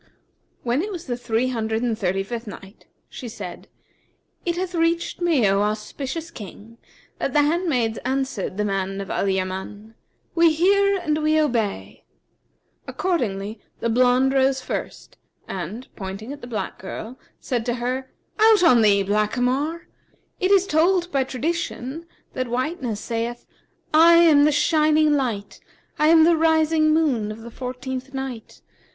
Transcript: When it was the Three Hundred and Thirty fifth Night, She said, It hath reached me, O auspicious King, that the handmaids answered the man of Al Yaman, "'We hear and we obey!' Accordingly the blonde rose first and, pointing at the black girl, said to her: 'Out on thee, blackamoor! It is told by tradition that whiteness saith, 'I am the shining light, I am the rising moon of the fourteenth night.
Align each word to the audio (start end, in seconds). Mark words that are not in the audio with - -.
When 0.63 0.81
it 0.81 0.91
was 0.91 1.05
the 1.05 1.15
Three 1.15 1.49
Hundred 1.49 1.83
and 1.83 1.95
Thirty 1.95 2.23
fifth 2.23 2.47
Night, 2.47 2.87
She 3.07 3.29
said, 3.29 3.67
It 4.47 4.57
hath 4.57 4.73
reached 4.73 5.21
me, 5.21 5.47
O 5.47 5.61
auspicious 5.61 6.31
King, 6.31 6.79
that 7.19 7.33
the 7.33 7.43
handmaids 7.43 7.99
answered 7.99 8.57
the 8.57 8.65
man 8.65 8.99
of 8.99 9.11
Al 9.11 9.29
Yaman, 9.29 9.93
"'We 10.33 10.53
hear 10.53 10.97
and 10.97 11.21
we 11.21 11.39
obey!' 11.39 12.03
Accordingly 12.87 13.59
the 13.79 13.91
blonde 13.91 14.33
rose 14.33 14.59
first 14.59 15.17
and, 15.47 15.87
pointing 15.95 16.33
at 16.33 16.41
the 16.41 16.47
black 16.47 16.79
girl, 16.79 17.19
said 17.39 17.63
to 17.67 17.75
her: 17.75 18.09
'Out 18.39 18.63
on 18.63 18.81
thee, 18.81 19.03
blackamoor! 19.03 19.87
It 20.39 20.49
is 20.49 20.65
told 20.65 21.11
by 21.11 21.25
tradition 21.25 22.07
that 22.33 22.47
whiteness 22.47 22.99
saith, 22.99 23.45
'I 23.93 24.13
am 24.15 24.43
the 24.45 24.51
shining 24.51 25.13
light, 25.13 25.59
I 25.99 26.07
am 26.07 26.23
the 26.23 26.35
rising 26.37 26.91
moon 26.91 27.31
of 27.31 27.41
the 27.41 27.51
fourteenth 27.51 28.15
night. 28.15 28.61